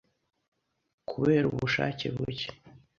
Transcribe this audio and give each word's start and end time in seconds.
kubera 1.09 1.45
ubushake 1.51 2.05
buke 2.15 2.47